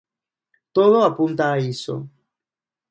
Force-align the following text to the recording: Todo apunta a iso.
Todo 0.75 0.97
apunta 1.09 1.43
a 1.51 1.57
iso. 1.73 1.95